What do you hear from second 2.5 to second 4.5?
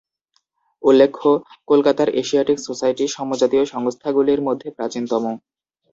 society সমজাতীয় সংস্থাগুলির